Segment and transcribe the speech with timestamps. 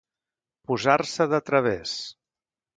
[0.71, 1.95] Posar-se de través.